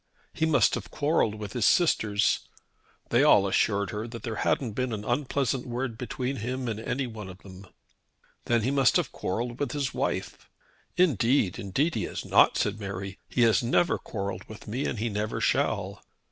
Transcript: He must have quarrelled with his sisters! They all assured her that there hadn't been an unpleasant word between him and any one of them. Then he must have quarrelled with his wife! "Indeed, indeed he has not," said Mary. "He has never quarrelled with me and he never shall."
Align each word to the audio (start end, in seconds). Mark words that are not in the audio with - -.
He 0.33 0.47
must 0.47 0.73
have 0.73 0.89
quarrelled 0.89 1.35
with 1.35 1.53
his 1.53 1.67
sisters! 1.67 2.39
They 3.09 3.21
all 3.21 3.45
assured 3.45 3.91
her 3.91 4.07
that 4.07 4.23
there 4.23 4.37
hadn't 4.37 4.71
been 4.71 4.93
an 4.93 5.05
unpleasant 5.05 5.67
word 5.67 5.95
between 5.95 6.37
him 6.37 6.67
and 6.67 6.79
any 6.79 7.05
one 7.05 7.29
of 7.29 7.37
them. 7.43 7.67
Then 8.45 8.63
he 8.63 8.71
must 8.71 8.95
have 8.95 9.11
quarrelled 9.11 9.59
with 9.59 9.73
his 9.73 9.93
wife! 9.93 10.49
"Indeed, 10.97 11.59
indeed 11.59 11.93
he 11.93 12.05
has 12.05 12.25
not," 12.25 12.57
said 12.57 12.79
Mary. 12.79 13.19
"He 13.29 13.41
has 13.41 13.61
never 13.61 13.99
quarrelled 13.99 14.45
with 14.45 14.67
me 14.67 14.87
and 14.87 14.97
he 14.97 15.07
never 15.09 15.39
shall." 15.39 16.01